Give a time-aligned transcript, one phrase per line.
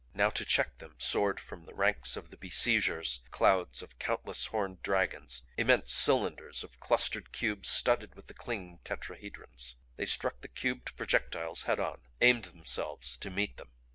[0.15, 4.81] Now to check them soared from the ranks of the besiegers clouds of countless horned
[4.81, 9.75] dragons, immense cylinders of clustered cubes studded with the clinging tetrahedrons.
[9.97, 13.69] They struck the cubed projectiles head on; aimed themselves to meet them.